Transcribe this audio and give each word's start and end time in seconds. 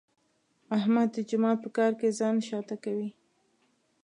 احمد 0.77 1.07
د 1.15 1.17
جومات 1.29 1.57
په 1.63 1.69
کار 1.77 1.91
کې 1.99 2.15
ځان 2.19 2.35
شاته 2.47 2.75
کوي. 2.83 3.09